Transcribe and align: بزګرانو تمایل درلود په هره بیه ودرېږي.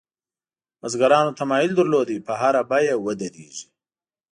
بزګرانو 0.79 1.37
تمایل 1.39 1.71
درلود 1.77 2.09
په 2.27 2.33
هره 2.41 2.61
بیه 2.69 2.95
ودرېږي. 2.99 3.67